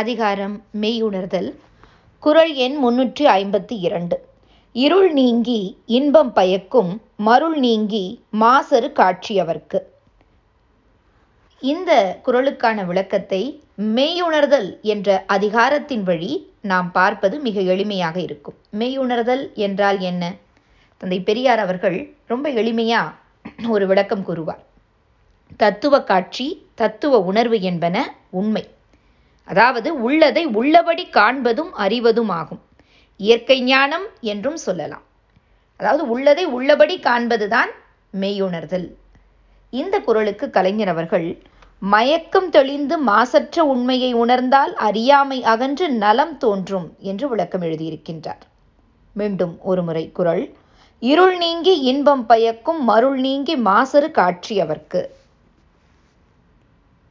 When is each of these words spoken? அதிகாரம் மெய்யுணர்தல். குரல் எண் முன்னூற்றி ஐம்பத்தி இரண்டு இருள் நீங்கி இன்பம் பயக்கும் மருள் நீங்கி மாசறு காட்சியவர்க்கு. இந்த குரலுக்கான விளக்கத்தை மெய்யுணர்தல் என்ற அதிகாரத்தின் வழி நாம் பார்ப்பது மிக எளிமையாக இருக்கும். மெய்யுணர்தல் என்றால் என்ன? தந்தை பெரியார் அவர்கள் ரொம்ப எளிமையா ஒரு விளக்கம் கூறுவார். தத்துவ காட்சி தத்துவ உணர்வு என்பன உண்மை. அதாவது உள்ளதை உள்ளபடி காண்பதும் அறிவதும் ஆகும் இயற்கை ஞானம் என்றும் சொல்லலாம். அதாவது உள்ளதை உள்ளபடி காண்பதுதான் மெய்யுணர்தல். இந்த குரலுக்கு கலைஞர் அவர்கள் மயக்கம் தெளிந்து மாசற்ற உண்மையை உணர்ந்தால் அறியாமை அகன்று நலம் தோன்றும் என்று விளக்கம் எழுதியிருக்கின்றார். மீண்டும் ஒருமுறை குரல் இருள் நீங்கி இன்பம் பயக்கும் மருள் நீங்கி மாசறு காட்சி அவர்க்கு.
அதிகாரம் 0.00 0.64
மெய்யுணர்தல். 0.80 1.48
குரல் 2.22 2.54
எண் 2.54 2.76
முன்னூற்றி 2.84 3.24
ஐம்பத்தி 3.38 3.76
இரண்டு 3.78 4.16
இருள் 4.72 5.12
நீங்கி 5.12 5.78
இன்பம் 5.86 6.32
பயக்கும் 6.32 7.02
மருள் 7.16 7.58
நீங்கி 7.58 8.24
மாசறு 8.30 8.88
காட்சியவர்க்கு. 8.94 9.80
இந்த 11.60 12.20
குரலுக்கான 12.24 12.86
விளக்கத்தை 12.86 13.62
மெய்யுணர்தல் 13.78 14.80
என்ற 14.80 15.24
அதிகாரத்தின் 15.26 16.02
வழி 16.02 16.32
நாம் 16.62 16.92
பார்ப்பது 16.92 17.38
மிக 17.38 17.60
எளிமையாக 17.60 18.16
இருக்கும். 18.16 18.54
மெய்யுணர்தல் 18.78 19.52
என்றால் 19.54 19.98
என்ன? 20.00 20.34
தந்தை 20.96 21.20
பெரியார் 21.20 21.58
அவர்கள் 21.58 22.14
ரொம்ப 22.26 22.48
எளிமையா 22.50 23.02
ஒரு 23.68 23.86
விளக்கம் 23.86 24.24
கூறுவார். 24.24 24.62
தத்துவ 25.56 26.00
காட்சி 26.02 26.66
தத்துவ 26.74 27.20
உணர்வு 27.20 27.60
என்பன 27.60 28.16
உண்மை. 28.30 28.64
அதாவது 29.48 30.02
உள்ளதை 30.02 30.44
உள்ளபடி 30.60 31.04
காண்பதும் 31.12 31.72
அறிவதும் 31.84 32.28
ஆகும் 32.28 32.62
இயற்கை 33.20 33.62
ஞானம் 33.62 34.06
என்றும் 34.20 34.56
சொல்லலாம். 34.56 35.04
அதாவது 35.76 36.08
உள்ளதை 36.08 36.44
உள்ளபடி 36.44 36.96
காண்பதுதான் 36.98 37.70
மெய்யுணர்தல். 38.20 38.88
இந்த 39.72 40.00
குரலுக்கு 40.00 40.50
கலைஞர் 40.50 40.88
அவர்கள் 40.88 41.26
மயக்கம் 41.82 42.48
தெளிந்து 42.48 42.98
மாசற்ற 42.98 43.64
உண்மையை 43.64 44.10
உணர்ந்தால் 44.14 44.72
அறியாமை 44.88 45.38
அகன்று 45.42 45.86
நலம் 46.02 46.36
தோன்றும் 46.36 46.88
என்று 46.98 47.28
விளக்கம் 47.28 47.62
எழுதியிருக்கின்றார். 47.62 48.42
மீண்டும் 49.12 49.54
ஒருமுறை 49.60 50.04
குரல் 50.12 50.44
இருள் 51.02 51.36
நீங்கி 51.36 51.74
இன்பம் 51.80 52.26
பயக்கும் 52.26 52.84
மருள் 52.84 53.18
நீங்கி 53.20 53.56
மாசறு 53.56 54.10
காட்சி 54.10 54.54
அவர்க்கு. 54.60 55.00